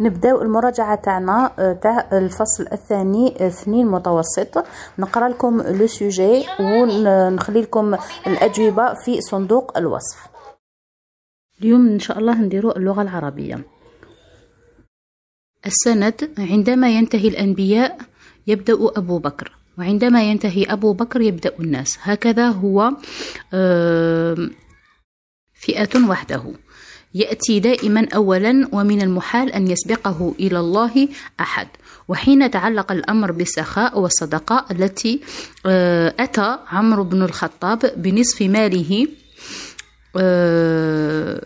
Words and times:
نبداو 0.00 0.42
المراجعة 0.42 0.94
تاعنا 0.94 1.52
تاع 1.82 2.08
الفصل 2.12 2.66
الثاني 2.72 3.46
اثنين 3.46 3.86
متوسط. 3.86 4.64
نقرأ 4.98 5.28
لكم 5.28 5.60
لو 5.60 5.86
سوجي 5.86 6.44
ونخلي 6.60 7.60
لكم 7.60 7.96
الأجوبة 8.26 8.94
في 8.94 9.20
صندوق 9.20 9.78
الوصف. 9.78 10.18
اليوم 11.60 11.88
إن 11.88 11.98
شاء 11.98 12.18
الله 12.18 12.34
نديرو 12.34 12.70
اللغة 12.70 13.02
العربية. 13.02 13.64
السند 15.66 16.30
عندما 16.38 16.90
ينتهي 16.90 17.28
الأنبياء 17.28 17.98
يبدأ 18.46 18.74
أبو 18.96 19.18
بكر 19.18 19.56
وعندما 19.78 20.22
ينتهي 20.22 20.64
أبو 20.64 20.92
بكر 20.92 21.20
يبدأ 21.20 21.52
الناس. 21.60 21.98
هكذا 22.02 22.48
هو 22.48 22.90
فئة 25.52 26.08
وحده. 26.08 26.42
يأتي 27.14 27.60
دائما 27.60 28.08
أولا 28.14 28.68
ومن 28.72 29.02
المحال 29.02 29.52
أن 29.52 29.68
يسبقه 29.68 30.34
إلى 30.40 30.58
الله 30.58 31.08
أحد. 31.40 31.68
وحين 32.08 32.50
تعلق 32.50 32.92
الأمر 32.92 33.32
بالسخاء 33.32 34.00
والصدقاء 34.00 34.72
التي 34.72 35.20
آه، 35.66 36.14
أتى 36.20 36.58
عمرو 36.68 37.04
بن 37.04 37.22
الخطاب 37.22 37.92
بنصف 37.96 38.42
ماله 38.42 39.08
آه، 40.16 41.42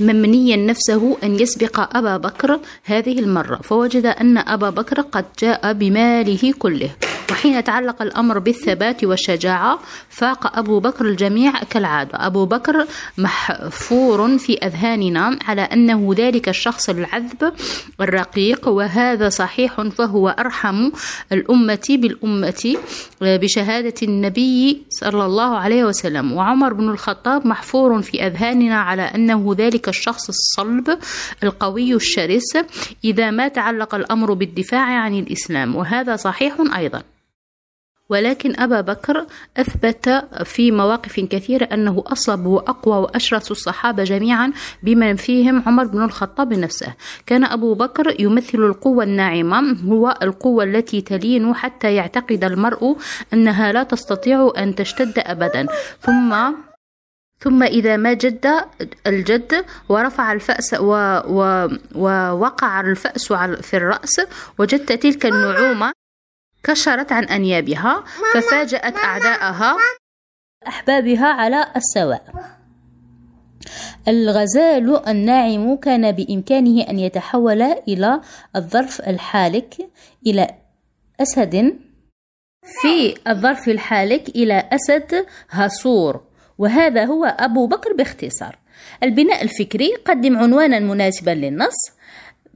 ممنيا 0.00 0.56
نفسه 0.56 1.16
أن 1.22 1.40
يسبق 1.40 1.96
أبا 1.96 2.16
بكر 2.16 2.60
هذه 2.84 3.18
المرة. 3.18 3.56
فوجد 3.56 4.06
أن 4.06 4.38
أبا 4.38 4.70
بكر 4.70 5.00
قد 5.00 5.24
جاء 5.38 5.72
بماله 5.72 6.54
كله. 6.58 6.90
وحين 7.30 7.64
تعلق 7.64 8.02
الأمر 8.02 8.38
بالثبات 8.38 9.04
والشجاعة 9.04 9.78
فاق 10.08 10.58
أبو 10.58 10.80
بكر 10.80 11.04
الجميع 11.04 11.52
كالعادة. 11.70 12.26
أبو 12.26 12.46
بكر 12.46 12.86
محفور 13.18 14.38
في 14.38 14.58
أذهاننا 14.58 15.38
على 15.44 15.62
أنه 15.62 16.14
ذلك 16.16 16.48
الشخص 16.48 16.88
العذب 16.88 17.52
الرقيق 18.00 18.68
وهذا 18.68 19.28
صحيح 19.28 19.82
فهو 19.82 20.28
أرحم 20.28 20.90
الأمة 21.32 21.86
بالأمة 21.88 22.76
بشهادة 23.20 23.94
النبي 24.02 24.82
صلى 24.90 25.24
الله 25.26 25.56
عليه 25.56 25.84
وسلم. 25.84 26.32
وعمر 26.32 26.72
بن 26.72 26.88
الخطاب 26.88 27.46
محفور 27.46 28.02
في 28.02 28.26
أذهاننا 28.26 28.80
على 28.80 29.02
أنه 29.02 29.54
ذلك 29.58 29.88
الشخص 29.88 30.28
الصلب 30.28 30.98
القوي 31.42 31.94
الشرس 31.94 32.56
إذا 33.04 33.30
ما 33.30 33.48
تعلق 33.48 33.94
الأمر 33.94 34.32
بالدفاع 34.32 35.00
عن 35.00 35.14
الإسلام. 35.14 35.76
وهذا 35.76 36.16
صحيح 36.16 36.54
أيضا. 36.76 37.02
ولكن 38.08 38.60
أبا 38.60 38.80
بكر 38.80 39.26
أثبت 39.56 40.08
في 40.44 40.70
مواقف 40.70 41.20
كثيرة 41.20 41.64
أنه 41.64 42.04
أصلب 42.06 42.46
وأقوى 42.46 42.96
وأشرس 42.96 43.50
الصحابة 43.50 44.04
جميعا 44.04 44.52
بمن 44.82 45.16
فيهم 45.16 45.62
عمر 45.66 45.84
بن 45.84 46.02
الخطاب 46.02 46.52
نفسه. 46.52 46.94
كان 47.26 47.44
أبو 47.44 47.74
بكر 47.74 48.20
يمثل 48.20 48.58
القوة 48.58 49.04
الناعمة 49.04 49.76
هو 49.88 50.18
القوة 50.22 50.64
التي 50.64 51.00
تلين 51.00 51.54
حتى 51.54 51.94
يعتقد 51.94 52.44
المرء 52.44 52.96
أنها 53.32 53.72
لا 53.72 53.82
تستطيع 53.82 54.52
أن 54.58 54.74
تشتد 54.74 55.18
أبدا. 55.18 55.66
ثم 56.00 56.36
ثم 57.40 57.62
إذا 57.62 57.96
ما 57.96 58.12
جد 58.12 58.46
الجد 59.06 59.64
ورفع 59.88 60.32
الفأس 60.32 60.74
و 60.74 60.92
و 61.28 61.68
ووقع 61.94 62.80
الفأس 62.80 63.32
في 63.62 63.76
الرأس 63.76 64.20
وجدت 64.58 64.92
تلك 64.92 65.26
النعومة 65.26 65.92
كشرت 66.64 67.12
عن 67.12 67.24
أنيابها 67.24 68.04
ففاجأت 68.34 68.96
أعداءها. 68.96 69.76
أحبابها 70.68 71.26
على 71.26 71.72
السواء. 71.76 72.24
الغزال 74.08 75.08
الناعم 75.08 75.76
كان 75.76 76.12
بإمكانه 76.12 76.82
أن 76.82 76.98
يتحول 76.98 77.62
إلى 77.62 78.20
الظرف 78.56 79.00
الحالك 79.00 79.74
إلى 80.26 80.54
أسد. 81.20 81.78
في 82.82 83.14
الظرف 83.28 83.68
الحالك 83.68 84.28
إلى 84.28 84.68
أسد 84.72 85.26
هصور 85.50 86.20
وهذا 86.58 87.04
هو 87.04 87.24
أبو 87.24 87.66
بكر 87.66 87.92
باختصار. 87.92 88.58
البناء 89.02 89.42
الفكري 89.42 89.94
قدم 89.94 90.38
عنوانا 90.38 90.78
مناسبا 90.78 91.30
للنص. 91.30 91.97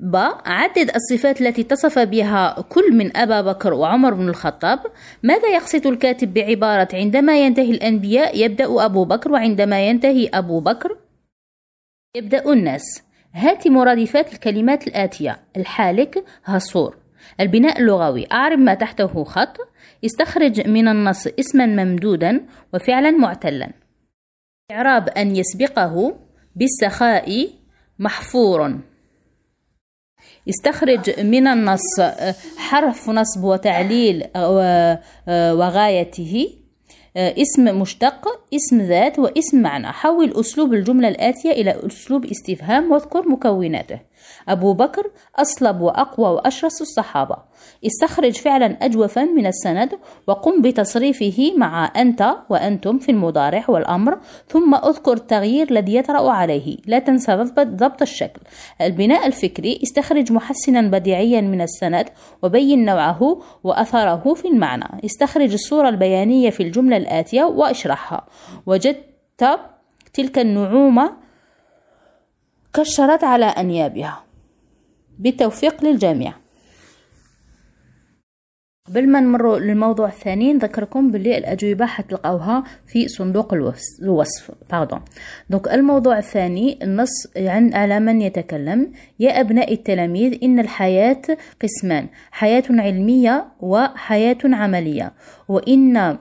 ب 0.03 0.17
عدد 0.45 0.91
الصفات 0.95 1.41
التي 1.41 1.63
اتصف 1.63 1.99
بها 1.99 2.61
كل 2.69 2.95
من 2.95 3.17
أبا 3.17 3.41
بكر 3.41 3.73
وعمر 3.75 4.15
بن 4.15 4.29
الخطاب. 4.29 4.79
ماذا 5.23 5.49
يقصد 5.49 5.87
الكاتب 5.87 6.35
بعبارة 6.35 6.89
عندما 6.95 7.45
ينتهي 7.45 7.71
الأنبياء 7.71 8.45
يبدأ 8.45 8.85
أبو 8.85 9.05
بكر 9.05 9.33
وعندما 9.33 9.89
ينتهي 9.89 10.29
أبو 10.35 10.61
بكر؟ 10.61 10.97
يبدأ 12.17 12.53
الناس. 12.53 12.83
هات 13.33 13.69
مرادفات 13.69 14.33
الكلمات 14.33 14.87
الآتية. 14.87 15.41
الحالك 15.57 16.25
هصور 16.45 16.97
البناء 17.41 17.81
اللغوي. 17.81 18.27
أعرب 18.33 18.59
ما 18.59 18.75
تحته 18.75 19.25
خط. 19.25 19.57
استخرج 20.05 20.69
من 20.69 20.89
النص 20.89 21.27
اسما 21.27 21.67
ممدودا 21.67 22.47
وفعلا 22.75 23.11
معتلا. 23.11 23.71
إعراب 24.73 25.09
أن 25.09 25.37
يسبقه 25.37 26.17
بالسخاء 26.57 27.49
محفور. 27.99 28.79
استخرج 30.49 31.21
من 31.21 31.47
النص 31.47 32.01
آه، 32.01 32.35
حرف 32.57 33.09
نصب 33.09 33.45
وتعليل 33.45 34.25
آه، 34.37 34.99
آه، 35.29 35.55
وغايته. 35.55 36.62
اسم 37.17 37.81
مشتق 37.81 38.29
اسم 38.55 38.81
ذات 38.81 39.19
واسم 39.19 39.63
معنى. 39.63 39.87
حول 39.87 40.33
أسلوب 40.41 40.75
الجملة 40.75 41.09
الآتية 41.09 41.51
إلى 41.51 41.87
أسلوب 41.87 42.25
استفهام 42.25 42.93
واذكر 42.93 43.29
مكوناته. 43.29 44.01
أبو 44.49 44.73
بكر 44.73 45.11
أصلب 45.37 45.81
وأقوى 45.81 46.29
وأشرس 46.29 46.83
الصحابة. 46.83 47.37
استخرج 47.87 48.33
فعلا 48.33 48.67
أجوفا 48.67 49.25
من 49.25 49.47
السند 49.47 49.91
وقم 50.27 50.63
بتصريفه 50.63 51.53
مع 51.57 51.93
أنت 51.97 52.37
وأنتم 52.51 52.99
في 52.99 53.09
المضارع 53.09 53.65
والأمر 53.69 54.19
ثم 54.49 54.75
اذكر 54.75 55.13
التغيير 55.13 55.71
الذي 55.71 55.95
يطرأ 55.95 56.31
عليه. 56.31 56.77
لا 56.87 56.99
تنسى 56.99 57.35
ضبط 57.59 58.03
الشكل. 58.03 58.41
البناء 58.81 59.27
الفكري 59.27 59.81
استخرج 59.83 60.33
محسنا 60.33 60.81
بديعيا 60.81 61.41
من 61.41 61.61
السند 61.61 62.09
وبين 62.43 62.85
نوعه 62.85 63.41
وأثره 63.65 64.35
في 64.35 64.49
المعنى. 64.49 65.01
استخرج 65.05 65.53
الصورة 65.53 65.89
البيانية 65.89 66.51
في 66.51 66.63
الجملة 66.63 66.97
الآتية 67.03 67.43
وأشرحها. 67.45 68.27
وجدت 68.67 69.61
تلك 70.13 70.39
النعومة 70.39 71.13
كشرت 72.75 73.25
على 73.25 73.45
أنيابها. 73.45 74.25
بالتوفيق 75.19 75.85
للجميع. 75.85 76.33
قبل 78.89 79.09
ما 79.09 79.21
نمروا 79.21 79.59
للموضوع 79.59 80.09
الثاني. 80.09 80.53
نذكركم 80.53 81.11
باللي 81.11 81.39
الأجوبة 81.39 81.87
حتلقاوها 81.87 82.65
في 82.87 83.09
صندوق 83.09 83.55
الوصف. 84.03 84.51
باردون 84.71 85.01
دونك 85.51 85.69
الموضوع 85.69 86.19
الثاني 86.19 86.79
النص 86.83 87.27
عن 87.37 87.75
على 87.75 88.01
من 88.01 88.23
يتكلم. 88.23 88.93
يا 89.19 89.41
أبناء 89.41 89.73
التلاميذ 89.73 90.39
إن 90.43 90.59
الحياة 90.59 91.23
قسمان. 91.63 92.09
حياة 92.31 92.65
علمية 92.71 93.47
وحياة 93.61 94.39
عملية. 94.45 95.13
وإن 95.49 96.19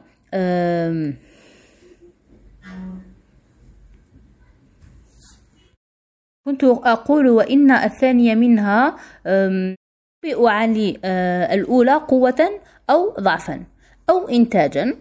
كنت 6.46 6.64
أقول 6.64 7.30
وإن 7.30 7.72
الثانية 7.72 8.36
منها 8.36 8.98
تنبئ 9.26 10.48
عن 10.48 10.94
آه، 11.06 11.54
الأولى 11.54 11.94
قوة 11.94 12.50
أو 12.90 13.14
ضعفا 13.20 13.64
أو 14.10 14.28
إنتاجا 14.30 14.96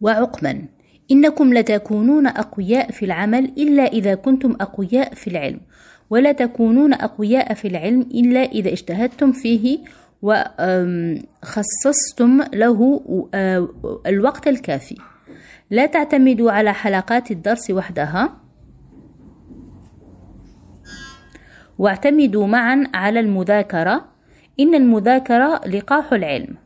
وعقما. 0.00 0.62
إنكم 1.10 1.54
لتكونون 1.54 2.26
أقوياء 2.26 2.90
في 2.90 3.04
العمل 3.04 3.44
إلا 3.44 3.82
إذا 3.82 4.14
كنتم 4.14 4.56
أقوياء 4.60 5.14
في 5.14 5.30
العلم 5.30 5.60
ولا 6.10 6.32
تكونون 6.32 6.92
أقوياء 6.94 7.54
في 7.54 7.68
العلم 7.68 8.00
إلا 8.00 8.40
إذا 8.40 8.72
اجتهدتم 8.72 9.32
فيه 9.32 9.78
وخصصتم 10.22 11.22
له 12.54 13.00
آه، 13.34 13.68
الوقت 14.06 14.48
الكافي. 14.48 14.96
لا 15.70 15.86
تعتمدوا 15.86 16.52
على 16.52 16.72
حلقات 16.72 17.30
الدرس 17.30 17.70
وحدها. 17.70 18.36
واعتمدوا 21.78 22.46
معا 22.46 22.84
على 22.94 23.20
المذاكرة. 23.20 24.04
إن 24.60 24.74
المذاكرة 24.74 25.60
لقاح 25.66 26.12
العلم. 26.12 26.56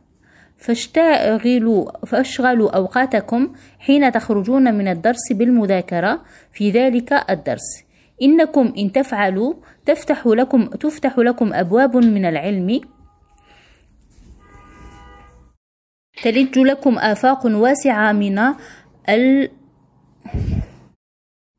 فاشتغلوا 0.57 2.05
فاشغلوا 2.05 2.75
أوقاتكم 2.75 3.53
حين 3.79 4.11
تخرجون 4.11 4.73
من 4.73 4.87
الدرس 4.87 5.31
بالمذاكرة 5.31 6.21
في 6.51 6.71
ذلك 6.71 7.13
الدرس. 7.29 7.83
إنكم 8.21 8.73
إن 8.77 8.91
تفعلوا 8.91 9.53
تفتح 9.85 10.27
لكم 10.27 10.65
تفتح 10.65 11.17
لكم 11.17 11.53
أبواب 11.53 11.97
من 11.97 12.25
العلم. 12.25 12.81
تلج 16.23 16.59
لكم 16.59 16.97
آفاق 16.97 17.45
واسعة 17.45 18.11
من 18.11 18.39
ال 19.09 19.49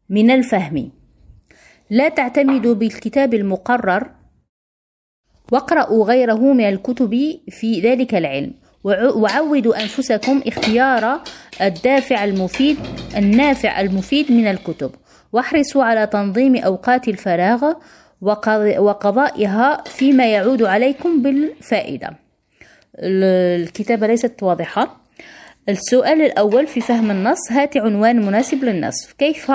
من 0.08 0.30
الفهم. 0.30 0.90
لا 1.90 2.08
تعتمدوا 2.08 2.74
بالكتاب 2.74 3.34
المقرر. 3.34 4.10
واقرأوا 5.52 6.04
غيره 6.04 6.52
من 6.52 6.64
الكتب 6.64 7.40
في 7.48 7.80
ذلك 7.80 8.14
العلم. 8.14 8.54
وعودوا 9.14 9.82
أنفسكم 9.82 10.42
اختيار 10.46 11.20
الدافع 11.60 12.24
المفيد 12.24 12.76
النافع 13.16 13.80
المفيد 13.80 14.32
من 14.32 14.46
الكتب. 14.46 14.90
واحرصوا 15.32 15.84
على 15.84 16.06
تنظيم 16.06 16.56
أوقات 16.56 17.08
الفراغ 17.08 17.72
وقضائها 18.78 19.82
فيما 19.84 20.32
يعود 20.32 20.62
عليكم 20.62 21.22
بالفائدة. 21.22 22.21
الكتابة 22.98 24.06
ليست 24.06 24.42
واضحة. 24.42 25.02
السؤال 25.68 26.22
الأول 26.22 26.66
في 26.66 26.80
فهم 26.80 27.10
النص 27.10 27.52
هات 27.52 27.76
عنوان 27.76 28.26
مناسب 28.26 28.64
للنص 28.64 29.12
كيف 29.18 29.50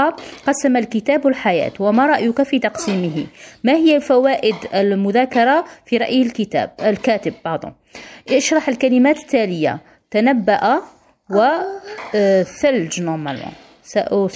قسم 0.48 0.78
الكتاب 0.78 1.28
الحياة؟ 1.28 1.72
وما 1.80 2.06
رأيك 2.06 2.44
في 2.44 2.60
تقسيمه؟ 2.60 3.25
ما 3.63 3.74
هي 3.74 3.95
الفوائد 3.95 4.56
المذاكرة 4.74 5.66
في 5.86 5.98
رأي 5.98 6.22
الكتاب 6.22 6.72
الكاتب؟ 6.81 7.34
بعضهم 7.45 7.74
اشرح 8.30 8.69
الكلمات 8.69 9.18
التالية. 9.18 9.80
تنبأ 10.12 10.81
وثلج 11.30 13.01
نورمالمون 13.01 13.54
س... 13.83 13.98
جو 13.98 14.28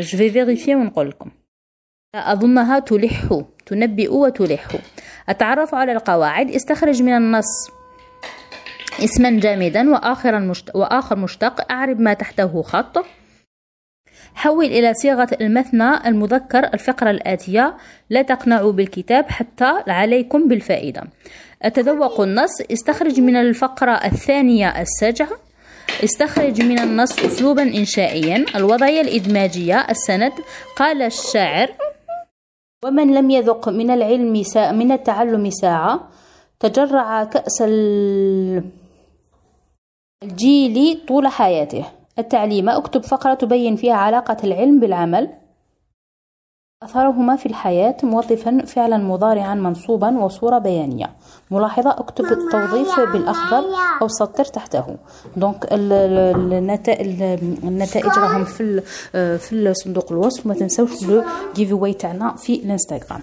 في 0.00 0.30
فيريفي 0.30 0.74
ونقول 0.74 1.08
لكم. 1.08 1.30
أظنها 2.14 2.78
تلح 2.78 3.42
تنبئ 3.66 4.12
وتلح. 4.12 4.68
أتعرف 5.28 5.74
على 5.74 5.92
القواعد 5.92 6.50
استخرج 6.50 7.02
من 7.02 7.16
النص 7.16 7.70
اسما 9.04 9.30
جامدا 9.40 9.90
وآخرا 9.90 10.38
مشت... 10.38 10.70
وآخر 10.74 11.16
مشتق 11.16 11.70
أعرب 11.72 12.00
ما 12.00 12.14
تحته 12.14 12.62
خط. 12.62 13.04
حول 14.34 14.64
إلى 14.64 14.94
صيغة 14.94 15.28
المثنى 15.40 16.08
المذكر 16.08 16.64
الفقرة 16.74 17.10
الآتية 17.10 17.76
لا 18.10 18.22
تقنعوا 18.22 18.72
بالكتاب 18.72 19.30
حتى 19.30 19.72
عليكم 19.88 20.48
بالفائدة 20.48 21.02
أتذوق 21.62 22.20
النص 22.20 22.60
استخرج 22.72 23.20
من 23.20 23.36
الفقرة 23.36 23.92
الثانية 23.92 24.80
السجع 24.80 25.26
استخرج 26.04 26.62
من 26.62 26.78
النص 26.78 27.18
أسلوبا 27.24 27.62
إنشائيا 27.62 28.44
الوضعية 28.54 29.00
الإدماجية 29.00 29.86
السند 29.90 30.32
قال 30.76 31.02
الشاعر 31.02 31.68
ومن 32.84 33.14
لم 33.14 33.30
يذق 33.30 33.68
من 33.68 33.90
العلم 33.90 34.42
ساعة 34.42 34.72
من 34.72 34.92
التعلم 34.92 35.50
ساعة 35.50 36.08
تجرع 36.60 37.24
كأس 37.24 37.62
الجيل 40.22 41.06
طول 41.08 41.26
حياته. 41.28 41.84
التعليم 42.18 42.68
أكتب 42.68 43.02
فقرة 43.02 43.34
تبين 43.34 43.76
فيها 43.76 43.94
علاقة 43.94 44.36
العلم 44.44 44.80
بالعمل. 44.80 45.30
أثرهما 46.84 47.36
في 47.36 47.46
الحياة 47.46 47.96
موظفا 48.02 48.64
فعلا 48.66 48.96
مضارعا 48.96 49.54
منصوبا 49.54 50.18
وصورة 50.18 50.58
بيانية. 50.58 51.10
ملاحظة 51.50 51.90
اكتب 51.90 52.24
التوظيف 52.24 53.00
بالأخضر 53.00 53.64
أو 54.02 54.08
سطر 54.08 54.44
تحته. 54.44 54.96
دونك 55.36 55.68
النتائج 55.72 57.22
النتائج 57.64 58.18
راهم 58.18 58.44
في 58.44 58.80
في 59.38 59.74
صندوق 59.74 60.12
الوصف. 60.12 60.46
وما 60.46 60.54
تنسوش 60.54 61.02
لو 61.02 61.22
جيف 61.54 61.84
تاعنا 61.98 62.34
في 62.36 62.54
الانستغرام. 62.54 63.20